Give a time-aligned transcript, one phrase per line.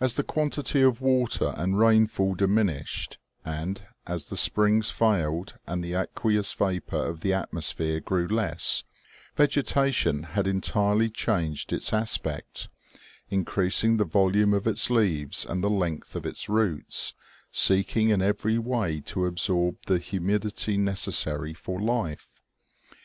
[0.00, 5.94] As the quantity of water and rainfall diminished, and, as the springs failed and the
[5.94, 8.82] aqueous vapor of the atmos phere grew less,
[9.36, 12.68] vegetation had entirely changed its aspect,
[13.30, 17.14] increasing the volume of its leaves and the length of its roots,
[17.52, 22.40] seeking in every way to absorb the humidity necessary for life.